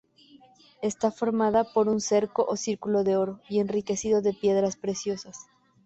[0.81, 5.45] Está formada por un cerco o círculo de oro y enriquecido de piedras preciosas.